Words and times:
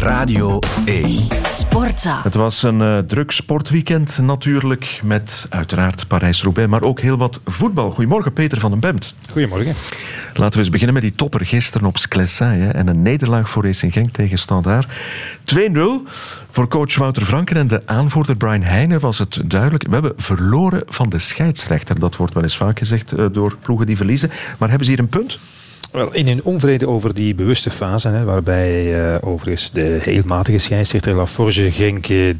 Radio 0.00 0.58
1. 0.84 1.28
Sportza. 1.50 2.20
Het 2.22 2.34
was 2.34 2.62
een 2.62 2.80
uh, 2.80 2.98
druk 2.98 3.30
sportweekend 3.30 4.18
natuurlijk, 4.18 5.00
met 5.04 5.46
uiteraard 5.48 6.08
Parijs-Roubaix, 6.08 6.70
maar 6.70 6.82
ook 6.82 7.00
heel 7.00 7.16
wat 7.16 7.40
voetbal. 7.44 7.90
Goedemorgen, 7.90 8.32
Peter 8.32 8.60
van 8.60 8.70
den 8.70 8.80
Bemt. 8.80 9.14
Goedemorgen. 9.30 9.74
Laten 10.34 10.52
we 10.52 10.58
eens 10.58 10.68
beginnen 10.68 10.94
met 10.94 11.02
die 11.02 11.14
topper 11.14 11.46
gisteren 11.46 11.86
op 11.86 11.98
Sclessin 11.98 12.72
en 12.72 12.88
een 12.88 13.02
nederlaag 13.02 13.50
voor 13.50 13.64
Racing 13.64 13.92
Genk 13.92 14.10
tegen 14.10 14.38
Standaard. 14.38 14.86
2-0 15.54 15.58
voor 16.50 16.68
coach 16.68 16.96
Wouter 16.96 17.24
Franken 17.24 17.56
en 17.56 17.66
de 17.66 17.82
aanvoerder 17.86 18.36
Brian 18.36 18.62
Heijnen 18.62 19.00
was 19.00 19.18
het 19.18 19.40
duidelijk. 19.44 19.86
We 19.86 19.92
hebben 19.92 20.12
verloren 20.16 20.82
van 20.86 21.08
de 21.08 21.18
scheidsrechter. 21.18 22.00
Dat 22.00 22.16
wordt 22.16 22.34
wel 22.34 22.42
eens 22.42 22.56
vaak 22.56 22.78
gezegd 22.78 23.18
uh, 23.18 23.26
door 23.32 23.56
ploegen 23.62 23.86
die 23.86 23.96
verliezen. 23.96 24.30
Maar 24.58 24.68
hebben 24.68 24.86
ze 24.86 24.92
hier 24.92 25.02
een 25.02 25.08
punt? 25.08 25.38
Wel, 25.90 26.14
in 26.14 26.26
hun 26.26 26.44
onvrede 26.44 26.88
over 26.88 27.14
die 27.14 27.34
bewuste 27.34 27.70
fase, 27.70 28.08
hè, 28.08 28.24
waarbij 28.24 29.00
uh, 29.12 29.16
overigens 29.20 29.70
de 29.70 29.98
heel 30.02 30.22
matige 30.26 30.58
scheidsrechter 30.58 31.16
Laforge 31.16 31.70
Genk 31.70 32.08
uh, 32.08 32.34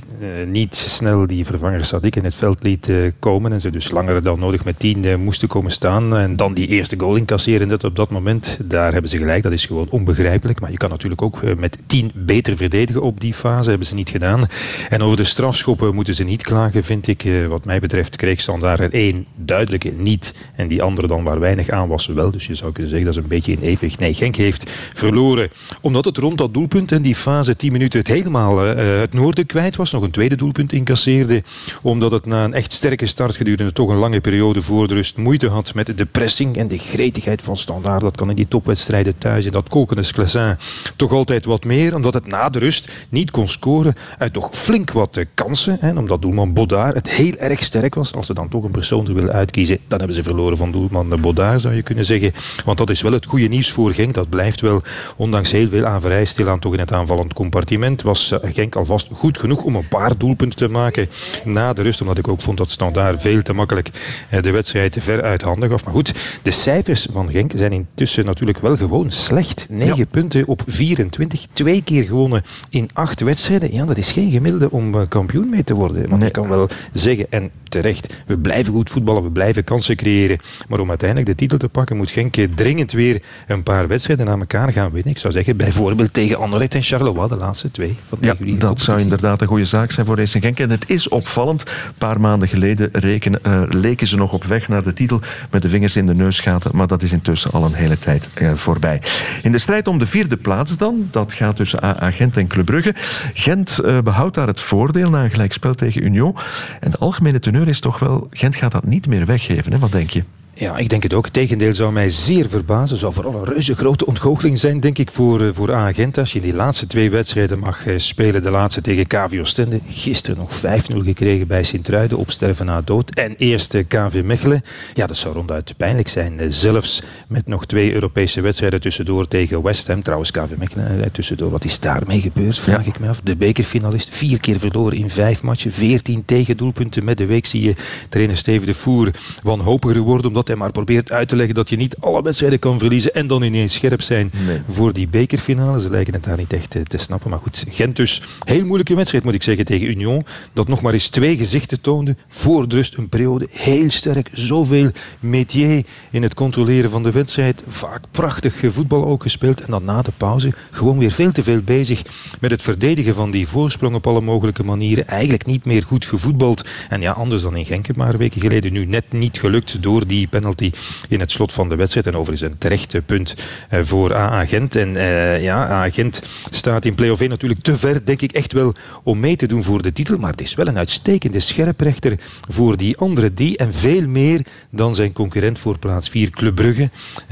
niet 0.47 0.77
snel 0.77 1.27
die 1.27 1.45
vervanger 1.45 1.85
Sadik 1.85 2.17
in 2.17 2.25
het 2.25 2.35
veld 2.35 2.63
liet 2.63 2.89
uh, 2.89 3.11
komen 3.19 3.53
en 3.53 3.61
ze 3.61 3.71
dus 3.71 3.91
langer 3.91 4.23
dan 4.23 4.39
nodig 4.39 4.65
met 4.65 4.79
tien 4.79 5.21
moesten 5.21 5.49
komen 5.49 5.71
staan 5.71 6.17
en 6.17 6.37
dan 6.37 6.55
die 6.55 6.67
eerste 6.67 6.99
goal 6.99 7.15
incasseren 7.15 7.69
net 7.69 7.85
op 7.85 7.97
dat 7.97 8.11
moment, 8.11 8.59
daar 8.63 8.93
hebben 8.93 9.11
ze 9.11 9.19
gelijk, 9.19 9.43
dat 9.43 9.53
is 9.53 9.67
gewoon 9.67 9.87
onbegrijpelijk, 9.91 10.61
maar 10.61 10.71
je 10.71 10.77
kan 10.77 10.91
natuurlijk 10.91 11.23
ook 11.23 11.57
met 11.57 11.79
tien 11.87 12.11
beter 12.15 12.57
verdedigen 12.57 13.03
op 13.03 13.21
die 13.21 13.35
fase, 13.35 13.69
hebben 13.69 13.87
ze 13.87 13.95
niet 13.95 14.11
gedaan. 14.11 14.47
En 14.89 15.03
over 15.03 15.17
de 15.17 15.25
strafschoppen 15.25 15.95
moeten 15.95 16.15
ze 16.15 16.25
niet 16.25 16.43
klagen, 16.43 16.85
vind 16.85 17.07
ik. 17.07 17.29
wat 17.49 17.65
mij 17.65 17.81
betreft 17.81 18.17
kreeg 18.17 18.41
Standaard 18.41 18.81
er 18.81 18.95
één 18.95 19.27
duidelijke 19.35 19.93
niet 19.97 20.35
en 20.57 20.69
die 20.69 20.83
andere 20.83 21.07
dan 21.07 21.25
waar 21.25 21.41
weinig 21.41 21.69
aan 21.69 21.89
was 21.89 22.07
wel, 22.07 22.31
dus 22.31 22.47
je 22.47 22.55
zou 22.55 22.73
kunnen 22.73 22.91
zeggen 22.91 23.09
dat 23.09 23.17
is 23.17 23.23
een 23.23 23.29
beetje 23.29 23.40
in 23.47 23.61
evenwicht. 23.61 23.99
Nee, 23.99 24.15
Genk 24.15 24.37
heeft 24.37 24.71
verloren. 24.95 25.51
Omdat 25.81 26.05
het 26.05 26.17
rond 26.17 26.39
dat 26.39 26.55
doelpunt 26.55 26.93
en 26.93 27.03
die 27.03 27.15
fase 27.15 27.57
10 27.57 27.73
minuten 27.73 27.99
het 27.99 28.09
helemaal 28.09 28.67
uh, 28.67 29.01
het 29.01 29.15
noorden 29.15 29.47
kwijt 29.47 29.77
was. 29.77 29.93
Nog 29.93 30.03
een 30.03 30.11
tweede 30.11 30.37
doelpunt 30.37 30.73
incasseerde. 30.73 31.43
Omdat 31.83 32.11
het 32.11 32.27
na 32.27 32.45
een 32.45 32.55
echt 32.55 32.73
sterke 32.73 33.07
start 33.07 33.37
gedurende 33.37 33.73
toch 33.73 33.89
een 33.89 33.97
lange 33.97 34.21
periode 34.21 34.63
voor 34.63 34.89
de 34.89 34.95
rust 34.95 35.17
moeite 35.17 35.49
had 35.49 35.75
met 35.75 35.99
de 35.99 36.07
pressing 36.07 36.57
en 36.57 36.69
de 36.69 36.79
gretigheid 36.79 37.43
van 37.43 37.57
Standaard. 37.57 38.01
Dat 38.01 38.17
kan 38.17 38.31
in 38.31 38.37
die 38.37 38.49
topwedstrijden 38.49 39.19
thuis 39.19 39.47
in 39.47 39.53
dat 39.53 39.69
kokende 39.69 40.03
Sclessin 40.03 40.57
toch 40.97 41.13
altijd 41.13 41.45
wat 41.45 41.65
meer. 41.65 41.95
Omdat 41.95 42.15
het 42.15 42.27
na 42.27 42.49
de 42.49 42.59
rust 42.59 43.07
niet 43.09 43.31
kon 43.31 43.49
scoren 43.49 43.95
uit 44.19 44.33
toch 44.33 44.49
flink 44.53 44.91
wat 44.93 45.17
uh, 45.17 45.25
kansen. 45.35 45.77
Hè, 45.81 45.99
omdat 45.99 46.23
doelman 46.23 46.53
Bodaar 46.53 46.95
het 46.95 47.11
heel 47.11 47.37
erg 47.37 47.63
sterk 47.63 47.95
was. 47.95 48.15
Als 48.15 48.27
ze 48.27 48.35
dan 48.35 48.49
toch 48.49 48.65
een 48.65 48.71
persoon 48.71 49.05
willen 49.05 49.33
uitkiezen, 49.33 49.79
dan 49.89 49.99
hebben 49.99 50.17
ze 50.17 50.23
verloren 50.23 50.57
van 50.57 50.73
doelman 50.73 51.21
Bodaar 51.21 51.61
zou 51.61 51.75
je 51.75 51.83
kunnen 51.83 52.05
zeggen. 52.05 52.33
Want 52.65 52.79
dat 52.79 52.91
is 52.91 53.03
wel 53.03 53.13
het 53.13 53.27
goede 53.31 53.49
nieuws 53.49 53.71
voor 53.71 53.93
Genk. 53.95 54.15
Dat 54.15 54.29
blijft 54.29 54.61
wel, 54.61 54.83
ondanks 55.17 55.53
heel 55.53 55.69
veel 55.69 55.85
aanvrij, 55.85 56.25
stilaan 56.25 56.59
toch 56.59 56.73
in 56.73 56.79
het 56.79 56.93
aanvallend 56.93 57.33
compartiment. 57.33 58.03
Was 58.03 58.33
eh, 58.33 58.51
Genk 58.53 58.77
alvast 58.77 59.09
goed 59.13 59.39
genoeg 59.39 59.63
om 59.63 59.77
een 59.77 59.89
paar 59.89 60.19
doelpunten 60.19 60.59
te 60.59 60.69
maken 60.69 61.09
na 61.45 61.73
de 61.73 61.83
rust. 61.83 62.01
Omdat 62.01 62.19
ik 62.19 62.29
ook 62.29 62.41
vond 62.41 62.59
dat 62.59 62.71
Standaard 62.71 63.21
veel 63.21 63.43
te 63.43 63.53
makkelijk 63.53 63.91
eh, 64.29 64.43
de 64.43 64.51
wedstrijd 64.51 64.97
ver 65.01 65.23
uit 65.23 65.43
handen 65.43 65.69
gaf. 65.69 65.85
Maar 65.85 65.95
goed, 65.95 66.15
de 66.43 66.51
cijfers 66.51 67.07
van 67.13 67.31
Genk 67.31 67.53
zijn 67.55 67.73
intussen 67.73 68.25
natuurlijk 68.25 68.59
wel 68.59 68.77
gewoon 68.77 69.11
slecht. 69.11 69.67
9 69.69 70.07
punten 70.07 70.47
op 70.47 70.63
24. 70.67 71.47
Twee 71.53 71.83
keer 71.83 72.05
gewonnen 72.05 72.43
in 72.71 72.89
acht 72.93 73.21
wedstrijden. 73.21 73.73
Ja, 73.73 73.85
dat 73.85 73.99
is 73.99 74.13
geen 74.13 74.31
gemiddelde 74.31 74.71
om 74.71 74.95
eh, 74.95 75.01
kampioen 75.09 75.49
mee 75.49 75.65
te 75.65 75.75
worden. 75.75 76.09
Want 76.09 76.23
ik 76.23 76.33
kan 76.33 76.49
wel 76.49 76.69
zeggen, 76.93 77.27
en 77.31 77.51
terecht, 77.71 78.17
we 78.27 78.39
blijven 78.39 78.73
goed 78.73 78.91
voetballen, 78.91 79.23
we 79.23 79.31
blijven 79.31 79.65
kansen 79.65 79.97
creëren. 79.97 80.39
Maar 80.69 80.81
om 80.81 80.89
uiteindelijk 80.89 81.29
de 81.29 81.35
titel 81.35 81.59
te 81.59 81.69
pakken, 81.69 81.97
moet 81.97 82.11
Genk 82.11 82.37
dringend 82.55 82.93
weer 82.93 83.23
een 83.47 83.63
paar 83.63 83.89
wedstrijden 83.89 84.29
aan 84.29 84.41
elkaar 84.41 84.73
gaan 84.73 84.91
winnen. 84.91 85.13
Ik 85.13 85.19
zou 85.19 85.33
zeggen, 85.33 85.57
bijvoorbeeld 85.57 86.13
tegen 86.13 86.39
Anderlecht 86.39 86.75
en 86.75 86.83
Charleroi, 86.83 87.29
de 87.29 87.37
laatste 87.37 87.71
twee 87.71 87.97
van 88.09 88.19
de 88.21 88.27
ja, 88.27 88.57
Dat 88.57 88.81
zou 88.81 89.01
inderdaad 89.01 89.41
een 89.41 89.47
goede 89.47 89.65
zaak 89.65 89.91
zijn 89.91 90.07
voor 90.07 90.17
Racing 90.17 90.45
Genk. 90.45 90.59
En 90.59 90.71
het 90.71 90.85
is 90.87 91.09
opvallend. 91.09 91.63
Een 91.63 91.95
paar 91.99 92.21
maanden 92.21 92.49
geleden 92.49 92.89
rekenen, 92.93 93.41
uh, 93.47 93.63
leken 93.69 94.07
ze 94.07 94.17
nog 94.17 94.33
op 94.33 94.45
weg 94.45 94.69
naar 94.69 94.83
de 94.83 94.93
titel 94.93 95.21
met 95.51 95.63
de 95.63 95.69
vingers 95.69 95.97
in 95.97 96.07
de 96.07 96.15
neusgaten. 96.15 96.71
Maar 96.75 96.87
dat 96.87 97.03
is 97.03 97.13
intussen 97.13 97.51
al 97.51 97.65
een 97.65 97.75
hele 97.75 97.99
tijd 97.99 98.31
uh, 98.39 98.53
voorbij. 98.55 99.03
In 99.43 99.53
de 99.53 99.59
strijd 99.59 99.89
om 99.89 99.99
de 99.99 100.07
vierde 100.07 100.37
plaats 100.37 100.77
dan, 100.77 101.09
dat 101.11 101.33
gaat 101.33 101.57
tussen 101.57 101.83
AA 101.83 102.11
Gent 102.11 102.37
en 102.37 102.47
Club 102.47 102.65
Brugge. 102.65 102.95
Gent 103.35 103.81
uh, 103.85 103.99
behoudt 103.99 104.35
daar 104.35 104.47
het 104.47 104.61
voordeel 104.61 105.11
na 105.11 105.25
een 105.25 105.31
gelijkspel 105.31 105.75
tegen 105.75 106.05
Union. 106.05 106.37
En 106.81 106.91
de 106.91 106.99
algemene 106.99 107.39
teneur 107.39 107.60
is 107.69 107.81
toch 107.81 107.99
wel, 107.99 108.27
Gent 108.31 108.57
gaat 108.57 108.73
dat 108.73 108.85
niet 108.85 109.07
meer 109.07 109.27
weggeven. 109.27 109.73
Hè? 109.73 109.79
Wat 109.79 109.93
denk 109.93 110.11
je? 110.11 110.25
Ja, 110.61 110.77
ik 110.77 110.89
denk 110.89 111.03
het 111.03 111.15
ook. 111.15 111.25
Het 111.25 111.33
tegendeel 111.33 111.75
zou 111.75 111.93
mij 111.93 112.11
zeer 112.11 112.49
verbazen. 112.49 112.97
zou 112.97 113.13
vooral 113.13 113.35
een 113.35 113.45
reuze 113.45 113.77
grote 113.77 114.07
ontgoocheling 114.07 114.59
zijn, 114.59 114.81
denk 114.81 114.99
ik, 114.99 115.11
voor, 115.11 115.41
uh, 115.41 115.49
voor 115.53 115.75
Agent. 115.75 116.19
Als 116.19 116.33
je 116.33 116.39
in 116.39 116.45
die 116.45 116.55
laatste 116.55 116.87
twee 116.87 117.11
wedstrijden 117.11 117.59
mag 117.59 117.87
uh, 117.87 117.99
spelen. 117.99 118.43
De 118.43 118.51
laatste 118.51 118.81
tegen 118.81 119.07
KV 119.07 119.39
Oostende. 119.41 119.81
Gisteren 119.89 120.39
nog 120.39 120.51
5-0 120.57 120.97
gekregen 120.97 121.47
bij 121.47 121.63
Sint-Truiden 121.63 122.19
op 122.19 122.31
sterven 122.31 122.67
na 122.67 122.81
dood. 122.81 123.11
En 123.11 123.35
eerst 123.37 123.75
uh, 123.75 123.85
KV 123.89 124.23
Mechelen. 124.25 124.63
Ja, 124.95 125.07
dat 125.07 125.17
zou 125.17 125.35
ronduit 125.35 125.75
pijnlijk 125.77 126.09
zijn. 126.09 126.53
zelfs 126.53 127.03
met 127.29 127.47
nog 127.47 127.67
twee 127.67 127.93
Europese 127.93 128.41
wedstrijden 128.41 128.81
tussendoor 128.81 129.29
tegen 129.29 129.63
West 129.63 129.87
Ham. 129.87 130.03
Trouwens, 130.03 130.31
KV 130.31 130.57
Mechelen 130.57 131.13
tussendoor. 131.13 131.51
Wat 131.51 131.65
is 131.65 131.81
daarmee 131.81 132.21
gebeurd, 132.21 132.59
vraag 132.59 132.85
ja. 132.85 132.93
ik 132.93 132.99
me 132.99 133.09
af. 133.09 133.21
De 133.21 133.37
bekerfinalist. 133.37 134.15
Vier 134.15 134.41
keer 134.41 134.59
verloren 134.59 134.99
in 134.99 135.11
vijf 135.11 135.43
matchen. 135.43 135.73
Veertien 135.73 136.25
tegendoelpunten. 136.25 137.05
Met 137.05 137.19
de 137.19 137.27
week 137.27 137.47
zie 137.47 137.63
je 137.63 137.75
trainer 138.09 138.37
Steven 138.37 138.67
de 138.67 138.75
Voer 138.75 139.11
wanhopiger 139.43 140.01
worden. 140.01 140.27
Omdat 140.27 140.49
hij 140.51 140.59
maar 140.59 140.73
probeert 140.73 141.13
uit 141.13 141.29
te 141.29 141.37
leggen 141.37 141.55
dat 141.55 141.69
je 141.69 141.77
niet 141.77 141.97
alle 142.01 142.23
wedstrijden 142.23 142.59
kan 142.59 142.79
verliezen 142.79 143.15
en 143.15 143.27
dan 143.27 143.43
ineens 143.43 143.75
scherp 143.75 144.03
zijn 144.03 144.31
nee. 144.47 144.61
voor 144.69 144.93
die 144.93 145.09
bekerfinale. 145.09 145.81
Ze 145.81 145.91
lijken 145.91 146.15
het 146.15 146.25
daar 146.25 146.37
niet 146.37 146.53
echt 146.53 146.71
te, 146.71 146.83
te 146.83 146.99
snappen. 146.99 147.31
Maar 147.31 147.39
goed, 147.39 147.65
Gent 147.69 147.97
dus. 147.97 148.23
Heel 148.45 148.65
moeilijke 148.65 148.95
wedstrijd 148.95 149.25
moet 149.25 149.35
ik 149.35 149.43
zeggen 149.43 149.65
tegen 149.65 149.87
Union. 149.87 150.25
Dat 150.53 150.69
nog 150.69 150.81
maar 150.83 150.93
eens 150.93 151.09
twee 151.09 151.37
gezichten 151.37 151.81
toonde. 151.81 152.17
Voor 152.29 152.69
de 152.69 152.75
rust 152.75 152.97
een 152.97 153.09
periode 153.09 153.49
heel 153.51 153.91
sterk. 153.91 154.29
Zoveel 154.33 154.91
métier 155.21 155.85
in 156.11 156.23
het 156.23 156.35
controleren 156.35 156.91
van 156.91 157.03
de 157.03 157.11
wedstrijd. 157.11 157.65
Vaak 157.69 158.03
prachtig 158.11 158.55
voetbal 158.69 159.07
ook 159.07 159.23
gespeeld. 159.23 159.61
En 159.61 159.71
dan 159.71 159.85
na 159.85 160.03
de 160.03 160.13
pauze 160.17 160.53
gewoon 160.71 160.99
weer 160.99 161.13
veel 161.13 161.33
te 161.33 161.43
veel 161.43 161.61
bezig 161.61 162.03
met 162.41 162.51
het 162.51 162.63
verdedigen 162.63 163.15
van 163.15 163.31
die 163.31 163.49
voorsprong 163.49 163.95
op 163.95 164.07
alle 164.07 164.21
mogelijke 164.21 164.63
manieren. 164.63 165.09
Eigenlijk 165.09 165.47
niet 165.47 165.65
meer 165.65 165.83
goed 165.83 166.05
gevoetbald. 166.05 166.69
En 166.89 167.01
ja, 167.01 167.13
anders 167.13 167.43
dan 167.43 167.57
in 167.57 167.65
Genk 167.65 167.89
een 167.89 167.95
paar 167.95 168.19
weken 168.19 168.41
geleden. 168.41 168.73
Nu 168.73 168.85
net 168.85 169.13
niet 169.13 169.39
gelukt 169.39 169.83
door 169.83 170.07
die 170.07 170.29
penalty 170.31 170.73
in 171.09 171.21
het 171.21 171.31
slot 171.31 171.53
van 171.53 171.69
de 171.69 171.77
wedstrijd. 171.77 172.07
En 172.07 172.17
overigens 172.17 172.53
een 172.53 172.59
terecht 172.59 173.07
punt 173.07 173.35
voor 173.71 174.15
AA 174.15 174.47
Gent. 174.47 174.77
En 174.77 174.95
uh, 174.95 175.43
ja, 175.43 175.69
AA 175.69 175.91
Gent 175.91 176.23
staat 176.51 176.85
in 176.85 176.95
play-off 176.95 177.21
1 177.21 177.31
natuurlijk 177.31 177.63
te 177.63 177.77
ver, 177.77 178.05
denk 178.05 178.23
ik 178.23 178.33
echt 178.33 178.53
wel, 178.53 178.73
om 179.03 179.21
mee 179.21 179.37
te 179.37 179.47
doen 179.47 179.63
voor 179.63 179.83
de 179.83 179.93
titel. 179.93 180.19
Maar 180.19 180.31
het 180.31 180.41
is 180.41 180.55
wel 180.55 180.67
een 180.67 180.79
uitstekende 180.79 181.41
scherprechter 181.41 182.19
voor 182.49 182.77
die 182.77 182.97
andere 182.97 183.35
die. 183.35 183.57
En 183.57 183.75
veel 183.75 184.07
meer 184.07 184.41
dan 184.71 184.95
zijn 184.95 185.13
concurrent 185.13 185.59
voor 185.59 185.79
plaats 185.79 186.09
4, 186.09 186.31
Club 186.31 186.55
Brugge. 186.55 186.91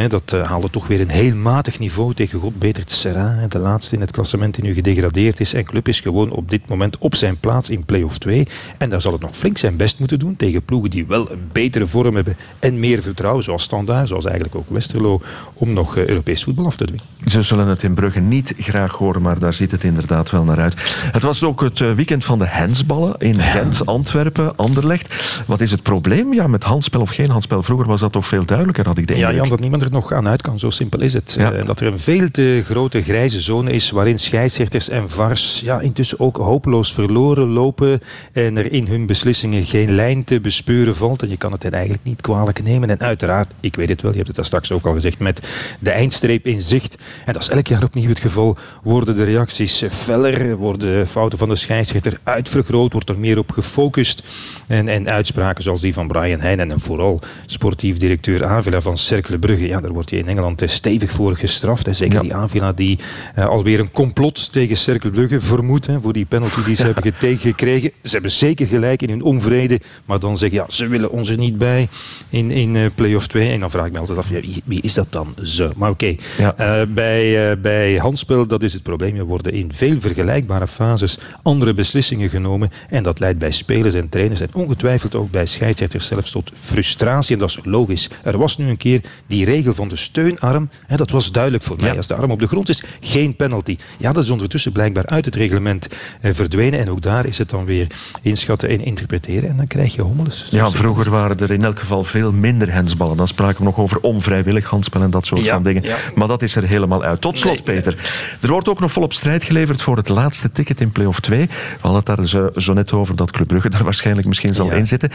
Dat 0.09 0.33
uh, 0.33 0.49
haalde 0.49 0.71
toch 0.71 0.87
weer 0.87 1.01
een 1.01 1.09
heel 1.09 1.35
matig 1.35 1.79
niveau 1.79 2.15
tegen 2.15 2.41
God 2.41 2.59
Betert 2.59 2.91
Serra. 2.91 3.47
De 3.49 3.59
laatste 3.59 3.95
in 3.95 4.01
het 4.01 4.11
klassement 4.11 4.55
die 4.55 4.65
nu 4.65 4.75
gedegradeerd 4.75 5.41
is. 5.41 5.55
En 5.55 5.65
Club 5.65 5.89
is 5.89 6.01
gewoon 6.01 6.31
op 6.31 6.51
dit 6.51 6.69
moment 6.69 6.99
op 6.99 7.15
zijn 7.15 7.37
plaats 7.37 7.71
in 7.71 7.85
play-off 7.85 8.19
2. 8.19 8.47
En 8.79 8.89
daar 8.91 9.03
zal 9.03 9.13
het 9.13 9.21
nog 9.21 9.37
flink 9.37 9.59
zijn 9.59 9.77
best 9.77 9.99
moeten 9.99 10.19
doen 10.19 10.37
tegen 10.37 10.63
ploegen 10.63 10.91
die 10.91 11.07
wel 11.07 11.31
een 11.31 11.49
betere 11.53 11.87
vorm 11.87 12.15
hebben 12.15 12.37
en 12.59 12.81
meer 12.81 12.88
vertrouwen, 12.97 13.45
zoals 13.45 13.63
Standaard, 13.63 14.09
zoals 14.09 14.25
eigenlijk 14.25 14.57
ook 14.57 14.67
Westerlo, 14.69 15.21
om 15.55 15.73
nog 15.73 15.97
Europees 15.97 16.45
voetbal 16.45 16.67
af 16.67 16.77
te 16.77 16.85
dwingen. 16.85 17.05
Ze 17.27 17.43
zullen 17.43 17.67
het 17.67 17.83
in 17.83 17.95
Brugge 17.95 18.21
niet 18.21 18.55
graag 18.59 18.93
horen, 18.93 19.23
maar 19.23 19.39
daar 19.39 19.55
ziet 19.55 19.71
het 19.71 19.85
inderdaad 19.85 20.31
wel 20.31 20.45
naar 20.45 20.61
uit. 20.61 20.75
Het 21.13 21.23
was 21.23 21.43
ook 21.43 21.61
het 21.61 21.95
weekend 21.95 22.25
van 22.25 22.39
de 22.39 22.47
hensballen 22.47 23.15
in 23.19 23.41
Gent, 23.41 23.87
Antwerpen, 23.87 24.57
Anderlecht. 24.57 25.43
Wat 25.47 25.61
is 25.61 25.71
het 25.71 25.83
probleem 25.83 26.35
ja, 26.35 26.47
met 26.47 26.65
handspel 26.65 27.01
of 27.01 27.11
geen 27.11 27.31
handspel? 27.31 27.63
Vroeger 27.63 27.87
was 27.87 28.01
dat 28.01 28.13
toch 28.13 28.27
veel 28.27 28.45
duidelijker, 28.45 28.87
had 28.87 28.99
ik 28.99 29.07
de 29.07 29.17
Ja, 29.17 29.33
Jan, 29.33 29.49
dat 29.49 29.61
niemand 29.61 29.83
er 29.83 29.91
nog 29.91 30.13
aan 30.13 30.29
uit 30.29 30.43
kan. 30.43 30.59
Zo 30.59 30.71
simpel 30.71 31.01
is 31.01 31.13
het. 31.13 31.35
Ja. 31.39 31.53
Uh, 31.53 31.65
dat 31.65 31.81
er 31.81 31.87
een 31.87 31.99
veel 31.99 32.31
te 32.31 32.63
grote 32.65 33.03
grijze 33.03 33.41
zone 33.41 33.73
is 33.73 33.91
waarin 33.91 34.19
scheidsrechters 34.19 34.89
en 34.89 35.11
VARs 35.11 35.61
ja, 35.65 35.81
intussen 35.81 36.21
ook 36.21 36.37
hopeloos 36.37 36.93
verloren 36.93 37.49
lopen 37.49 38.01
en 38.33 38.57
er 38.57 38.73
in 38.73 38.87
hun 38.87 39.07
beslissingen 39.07 39.65
geen 39.65 39.95
lijn 39.95 40.25
te 40.25 40.41
bespeuren 40.41 40.97
valt. 40.97 41.23
En 41.23 41.29
je 41.29 41.37
kan 41.37 41.53
het 41.53 41.63
hen 41.63 41.73
eigenlijk 41.73 42.05
niet 42.05 42.21
kwalijk 42.21 42.63
nemen. 42.63 42.78
En 42.83 43.01
uiteraard, 43.01 43.53
ik 43.61 43.77
weet 43.77 43.89
het 43.89 44.03
wel, 44.03 44.11
je 44.11 44.17
hebt 44.17 44.29
het 44.29 44.37
daar 44.37 44.45
straks 44.45 44.73
ook 44.73 44.87
al 44.87 44.93
gezegd, 44.93 45.19
met 45.19 45.49
de 45.79 45.91
eindstreep 45.91 46.47
in 46.47 46.61
zicht. 46.61 46.97
En 47.25 47.33
dat 47.33 47.43
is 47.43 47.49
elk 47.49 47.67
jaar 47.67 47.83
opnieuw 47.83 48.09
het 48.09 48.19
geval. 48.19 48.57
Worden 48.83 49.17
de 49.17 49.25
reacties 49.25 49.85
feller, 49.91 50.57
worden 50.57 51.07
fouten 51.07 51.39
van 51.39 51.49
de 51.49 51.57
scheidsrechter 51.57 52.19
uitvergroot, 52.23 52.93
wordt 52.93 53.09
er 53.09 53.19
meer 53.19 53.39
op 53.39 53.51
gefocust. 53.51 54.23
En, 54.67 54.89
en 54.89 55.09
uitspraken 55.09 55.63
zoals 55.63 55.81
die 55.81 55.95
van 55.95 56.09
Brian 56.09 56.41
Heijnen 56.41 56.71
en 56.71 56.81
vooral 56.81 57.21
sportief 57.47 57.97
directeur 57.97 58.45
Avila 58.45 58.81
van 58.81 58.99
Cercle 58.99 59.39
Brugge. 59.39 59.67
Ja, 59.67 59.81
daar 59.81 59.93
wordt 59.93 60.11
je 60.11 60.19
in 60.19 60.29
Engeland 60.29 60.63
stevig 60.65 61.11
voor 61.11 61.37
gestraft. 61.37 61.87
En 61.87 61.95
zeker 61.95 62.15
ja. 62.15 62.21
die 62.21 62.35
Avila 62.35 62.73
die 62.73 62.99
uh, 63.39 63.47
alweer 63.47 63.81
een 63.81 63.91
complot 63.91 64.53
tegen 64.53 64.77
Cercle 64.77 65.11
Brugge 65.11 65.41
vermoedt 65.41 65.87
hè, 65.87 66.01
voor 66.01 66.13
die 66.13 66.27
penalty 66.27 66.65
die 66.65 66.77
ze 66.77 66.87
ja. 66.87 66.93
hebben 66.93 67.15
tegengekregen. 67.19 67.93
Ze 68.03 68.13
hebben 68.13 68.31
zeker 68.31 68.67
gelijk 68.67 69.03
in 69.03 69.09
hun 69.09 69.23
onvrede, 69.23 69.81
maar 70.05 70.21
dan 70.21 70.37
zeggen 70.37 70.59
ja, 70.59 70.65
ze 70.69 70.89
willen 70.89 71.11
ons 71.11 71.31
er 71.31 71.39
niet 71.39 71.59
bij 71.59 71.89
in, 72.29 72.51
in 72.51 72.68
in 72.69 72.75
uh, 72.75 72.91
play-off 72.95 73.27
2. 73.27 73.51
En 73.51 73.61
dan 73.61 73.71
vraag 73.71 73.87
ik 73.87 73.93
me 73.93 73.99
altijd 73.99 74.19
af, 74.19 74.31
ja, 74.31 74.41
wie, 74.41 74.63
wie, 74.65 74.83
is 74.83 74.95
dat 74.95 75.13
dan 75.13 75.35
zo? 75.43 75.73
Maar 75.77 75.91
oké, 75.91 76.15
okay. 76.39 76.87
bij, 76.87 77.61
bij 77.61 77.97
handspel, 77.97 78.47
dat 78.47 78.63
is 78.63 78.73
het 78.73 78.83
probleem. 78.83 79.17
Er 79.17 79.25
worden 79.25 79.53
in 79.53 79.73
veel 79.73 80.01
vergelijkbare 80.01 80.67
fases 80.67 81.19
andere 81.43 81.75
beslissingen 81.75 82.29
genomen. 82.29 82.71
En 82.89 83.03
dat 83.03 83.19
leidt 83.19 83.39
bij 83.39 83.51
spelers 83.51 83.95
en 83.95 84.09
trainers 84.09 84.41
en 84.41 84.49
ongetwijfeld 84.53 85.15
ook 85.15 85.31
bij 85.31 85.47
scheidsrechters 85.47 86.07
zelfs 86.07 86.31
tot 86.31 86.51
frustratie. 86.55 87.35
En 87.35 87.41
dat 87.41 87.49
is 87.49 87.59
logisch. 87.65 88.09
Er 88.23 88.39
was 88.39 88.57
nu 88.57 88.69
een 88.69 88.77
keer 88.77 89.01
die 89.27 89.45
regel 89.45 89.75
van 89.75 89.89
de 89.89 89.97
steunarm. 89.97 90.69
Hè, 90.87 90.97
dat 90.97 91.11
was 91.11 91.33
duidelijk 91.33 91.65
voor 91.65 91.77
mij. 91.81 91.97
Als 91.97 92.07
de 92.07 92.15
arm 92.15 92.31
op 92.31 92.41
de 92.41 92.47
grond 92.47 92.69
is, 92.69 92.83
geen 93.01 93.37
penalty. 93.37 93.77
Ja, 93.99 94.13
dat 94.13 94.25
is 94.25 94.31
ondertussen 94.31 94.73
blijkbaar 94.73 95.07
uit 95.07 95.25
het 95.25 95.35
reglement 95.35 95.89
eh, 96.21 96.33
verdwenen. 96.33 96.81
En 96.81 96.91
ook 96.91 97.03
daar 97.03 97.27
is 97.27 97.39
het 97.39 97.51
dan 97.51 97.65
weer 97.65 97.87
inschatten 98.23 98.69
en 98.69 98.85
interpreteren. 98.85 99.51
En 99.51 99.57
dan 99.57 99.67
krijg 99.67 99.95
je 99.95 100.03
hommeles. 100.03 100.47
Ja, 100.51 100.71
vroeger 100.71 101.11
waren 101.11 101.39
er 101.39 101.51
in 101.51 101.65
elk 101.65 101.79
geval 101.79 102.05
veel 102.05 102.33
minder 102.33 102.58
hensballen. 102.67 103.17
Dan 103.17 103.29
spraken 103.29 103.59
we 103.59 103.65
nog 103.65 103.79
over 103.79 104.01
onvrijwillig 104.01 104.65
handspel 104.65 105.03
en 105.03 105.11
dat 105.11 105.27
soort 105.27 105.49
van 105.49 105.63
dingen. 105.63 105.85
Maar 106.15 106.29
dat 106.29 106.43
is 106.43 106.57
er 106.57 106.65
helemaal 106.65 107.03
uit. 107.03 107.21
Tot 107.21 107.39
slot, 107.39 107.65
Peter. 107.65 107.97
Er 108.41 108.51
wordt 108.51 108.69
ook 108.69 108.81
nog 108.81 108.93
volop 108.93 109.13
strijd 109.13 109.45
geleverd 109.45 109.83
voor 109.83 109.97
het 109.97 110.09
laatste 110.09 110.53
ticket 110.53 110.81
in 110.81 110.93
play-off 110.93 111.21
2. 111.21 111.47
We 111.47 111.53
hadden 111.81 112.03
het 112.05 112.17
daar 112.17 112.27
zo, 112.27 112.51
zo 112.57 112.73
net 112.73 112.93
over 112.93 113.17
dat 113.17 113.31
Club 113.31 113.49
Brugge 113.49 113.69
daar 113.69 113.85
waarschijnlijk 113.91 114.27
misschien 114.27 114.55
zal 114.55 114.71
inzitten. 114.71 115.11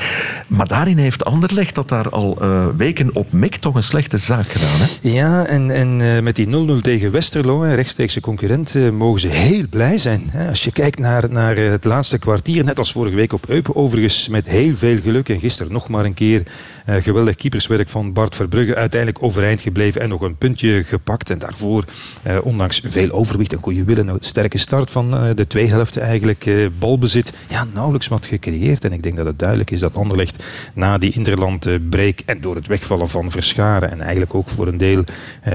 Maar 0.47 0.67
daarin 0.67 0.97
heeft 0.97 1.25
Anderlecht 1.25 1.75
dat 1.75 1.89
daar 1.89 2.09
al 2.09 2.37
uh, 2.41 2.65
weken 2.77 3.09
op 3.13 3.31
mik 3.31 3.55
toch 3.55 3.75
een 3.75 3.83
slechte 3.83 4.17
zaak 4.17 4.47
gedaan. 4.47 4.79
Hè? 4.79 5.09
Ja, 5.09 5.45
en, 5.45 5.71
en 5.71 5.99
uh, 5.99 6.19
met 6.19 6.35
die 6.35 6.47
0-0 6.47 6.81
tegen 6.81 7.11
Westerlo, 7.11 7.63
een 7.63 7.75
rechtstreekse 7.75 8.19
concurrent, 8.19 8.73
uh, 8.73 8.89
mogen 8.89 9.19
ze 9.19 9.27
heel 9.27 9.65
blij 9.69 9.97
zijn. 9.97 10.29
Hè? 10.31 10.49
Als 10.49 10.63
je 10.63 10.71
kijkt 10.71 10.99
naar, 10.99 11.23
naar 11.29 11.55
het 11.55 11.83
laatste 11.83 12.19
kwartier, 12.19 12.63
net 12.63 12.79
als 12.79 12.91
vorige 12.91 13.15
week 13.15 13.33
op 13.33 13.45
Eupen, 13.47 13.75
overigens 13.75 14.27
met 14.27 14.47
heel 14.47 14.75
veel 14.75 14.97
geluk. 15.01 15.29
En 15.29 15.39
gisteren 15.39 15.71
nog 15.71 15.89
maar 15.89 16.05
een 16.05 16.13
keer 16.13 16.43
uh, 16.85 16.95
geweldig 17.33 17.35
keeperswerk 17.35 17.89
van 17.89 18.13
Bart 18.13 18.35
Verbrugge. 18.35 18.75
Uiteindelijk 18.75 19.23
overeind 19.23 19.61
gebleven 19.61 20.01
en 20.01 20.09
nog 20.09 20.21
een 20.21 20.35
puntje 20.35 20.83
gepakt. 20.83 21.29
En 21.29 21.39
daarvoor, 21.39 21.83
uh, 22.27 22.37
ondanks 22.43 22.81
veel 22.85 23.11
overwicht 23.11 23.53
en 23.53 23.59
goede 23.61 23.83
willen, 23.83 24.07
een 24.07 24.17
sterke 24.19 24.57
start 24.57 24.91
van 24.91 25.13
uh, 25.13 25.35
de 25.35 25.47
twee 25.47 25.67
helften 25.67 26.01
eigenlijk. 26.01 26.49
balbezit, 26.79 27.33
ja, 27.49 27.65
nauwelijks 27.73 28.07
wat 28.07 28.25
gecreëerd. 28.25 28.85
En 28.85 28.93
ik 28.93 29.03
denk 29.03 29.15
dat 29.15 29.25
het 29.25 29.39
duidelijk 29.39 29.71
is 29.71 29.79
dat 29.79 29.95
Anderlecht 29.95 30.43
na 30.73 30.97
die 30.97 31.11
interland 31.11 31.67
break 31.89 32.19
en 32.25 32.41
door 32.41 32.55
het 32.55 32.67
wegvallen 32.67 33.09
van 33.09 33.31
Verscharen 33.31 33.91
en 33.91 34.01
eigenlijk 34.01 34.35
ook 34.35 34.49
voor 34.49 34.67
een 34.67 34.77
deel 34.77 35.03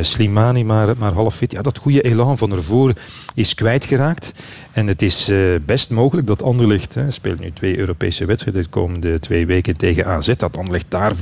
Slimani 0.01 0.65
maar, 0.65 0.95
maar 0.99 1.13
half 1.13 1.35
fit, 1.35 1.53
ja, 1.53 1.63
dat 1.63 1.79
goede 1.79 2.03
elan 2.03 2.39
van 2.39 2.53
ervoor 2.53 2.93
is 3.35 3.55
kwijtgeraakt. 3.55 4.35
En 4.73 4.87
het 4.87 5.03
is 5.03 5.33
best 5.67 5.91
mogelijk 5.91 6.27
dat 6.27 6.43
Anderlecht, 6.43 6.95
hè, 6.95 7.11
speelt 7.11 7.41
nu 7.41 7.53
twee 7.53 7.79
Europese 7.79 8.25
wedstrijden 8.25 8.63
de 8.63 8.69
komende 8.69 9.19
twee 9.21 9.47
weken 9.47 9.77
tegen 9.77 10.07
AZ, 10.07 10.33
dat 10.37 10.57
Anderlecht 10.57 10.87
daar 10.89 11.13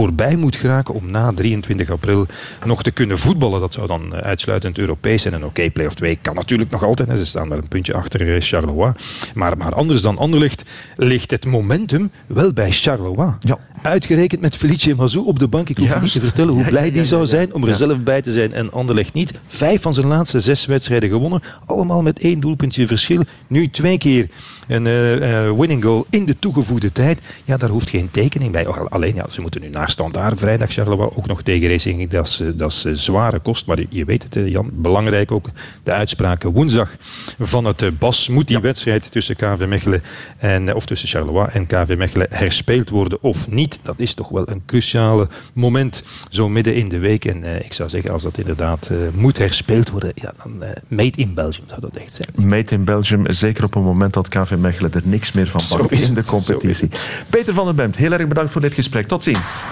voorbij 0.00 0.36
moet 0.36 0.56
geraken 0.56 0.94
om 0.94 1.10
na 1.10 1.32
23 1.34 1.90
april 1.90 2.26
nog 2.64 2.82
te 2.82 2.90
kunnen 2.90 3.18
voetballen. 3.18 3.60
Dat 3.60 3.72
zou 3.72 3.86
dan 3.86 4.14
eh, 4.14 4.20
uitsluitend 4.20 4.78
Europees 4.78 5.22
zijn. 5.22 5.34
En 5.34 5.40
oké, 5.40 5.48
okay, 5.48 5.70
play-off 5.70 5.94
2 5.94 6.18
kan 6.22 6.34
natuurlijk 6.34 6.70
nog 6.70 6.84
altijd. 6.84 7.18
Ze 7.18 7.24
staan 7.24 7.48
maar 7.48 7.58
een 7.58 7.68
puntje 7.68 7.94
achter 7.94 8.34
eh, 8.34 8.40
Charleroi. 8.40 8.92
Maar, 9.34 9.56
maar 9.56 9.74
anders 9.74 10.02
dan 10.02 10.18
Anderlecht 10.18 10.64
ligt 10.96 11.30
het 11.30 11.46
momentum 11.46 12.10
wel 12.26 12.52
bij 12.52 12.70
Charleroi. 12.70 13.34
Ja. 13.40 13.58
Uitgerekend 13.82 14.40
met 14.40 14.56
Felice 14.56 14.94
Mazou 14.94 15.26
op 15.26 15.38
de 15.38 15.48
bank. 15.48 15.68
Ik 15.68 15.76
hoef 15.76 15.88
Juist. 15.88 16.02
niet 16.02 16.12
te 16.12 16.20
vertellen 16.22 16.54
hoe 16.54 16.64
blij 16.64 16.90
die 16.90 17.04
zou 17.04 17.26
zijn 17.26 17.54
om 17.54 17.64
er 17.64 17.74
zelf 17.74 17.98
bij 17.98 18.22
te 18.22 18.32
zijn. 18.32 18.52
En 18.52 18.72
Anderlecht 18.72 19.12
niet. 19.12 19.32
Vijf 19.46 19.82
van 19.82 19.94
zijn 19.94 20.06
laatste 20.06 20.40
zes 20.40 20.66
wedstrijden 20.66 21.10
gewonnen. 21.10 21.42
Allemaal 21.66 22.02
met 22.02 22.18
één 22.18 22.40
doelpuntje 22.40 22.86
verschil. 22.86 23.22
Nu 23.46 23.68
twee 23.68 23.98
keer 23.98 24.28
een 24.66 24.86
uh, 24.86 25.58
winning 25.58 25.84
goal 25.84 26.06
in 26.10 26.24
de 26.24 26.38
toegevoegde 26.38 26.92
tijd. 26.92 27.20
Ja, 27.44 27.56
daar 27.56 27.68
hoeft 27.68 27.90
geen 27.90 28.10
tekening 28.10 28.52
bij. 28.52 28.66
Alleen, 28.66 29.14
ja, 29.14 29.26
ze 29.30 29.40
moeten 29.40 29.60
nu 29.60 29.68
naar 29.68 29.90
standaard 29.90 30.38
vrijdag 30.38 30.72
Charleroi 30.72 31.10
ook 31.14 31.26
nog 31.26 31.42
tegen 31.42 31.68
Racing. 31.68 32.10
Dat 32.10 32.26
is, 32.26 32.42
dat 32.54 32.84
is 32.84 33.04
zware 33.04 33.38
kost. 33.38 33.66
Maar 33.66 33.78
je 33.88 34.04
weet 34.04 34.22
het, 34.22 34.50
Jan. 34.50 34.70
Belangrijk 34.72 35.30
ook 35.32 35.48
de 35.82 35.92
uitspraken 35.92 36.50
woensdag 36.52 36.96
van 37.38 37.64
het 37.64 37.98
Bas. 37.98 38.28
Moet 38.28 38.46
die 38.46 38.56
ja. 38.56 38.62
wedstrijd 38.62 39.12
tussen 39.12 39.36
KV 39.36 39.64
Mechelen 39.66 40.02
en, 40.38 40.74
of 40.74 40.86
tussen 40.86 41.08
Charleroi 41.08 41.48
en 41.52 41.66
KV 41.66 41.94
Mechelen 41.96 42.26
herspeeld 42.30 42.90
worden 42.90 43.18
of 43.22 43.50
niet? 43.50 43.69
Dat 43.82 43.94
is 43.98 44.14
toch 44.14 44.28
wel 44.28 44.48
een 44.48 44.62
cruciale 44.66 45.28
moment 45.52 46.02
zo 46.28 46.48
midden 46.48 46.74
in 46.74 46.88
de 46.88 46.98
week. 46.98 47.24
En 47.24 47.42
uh, 47.42 47.60
ik 47.60 47.72
zou 47.72 47.88
zeggen, 47.88 48.10
als 48.10 48.22
dat 48.22 48.38
inderdaad 48.38 48.88
uh, 48.92 48.98
moet 49.14 49.38
herspeeld 49.38 49.90
worden, 49.90 50.12
ja, 50.14 50.32
dan 50.42 50.52
uh, 50.62 50.68
made 50.88 51.16
in 51.16 51.34
Belgium 51.34 51.64
zou 51.68 51.80
dat 51.80 51.96
echt 51.96 52.14
zijn. 52.14 52.48
Made 52.48 52.74
in 52.74 52.84
Belgium, 52.84 53.32
zeker 53.32 53.64
op 53.64 53.74
een 53.74 53.82
moment 53.82 54.14
dat 54.14 54.28
KV 54.28 54.54
Mechelen 54.58 54.92
er 54.92 55.02
niks 55.04 55.32
meer 55.32 55.48
van 55.48 55.78
bakt 55.78 55.90
in 55.92 56.14
de 56.14 56.24
competitie. 56.24 56.88
Peter 57.28 57.54
van 57.54 57.64
den 57.64 57.76
Bemt, 57.76 57.96
heel 57.96 58.12
erg 58.12 58.28
bedankt 58.28 58.52
voor 58.52 58.60
dit 58.60 58.74
gesprek. 58.74 59.08
Tot 59.08 59.22
ziens. 59.22 59.62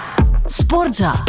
Sportza. 0.45 1.23